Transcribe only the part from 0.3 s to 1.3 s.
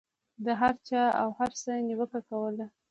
د هر چا او